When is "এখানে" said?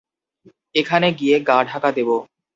0.75-1.07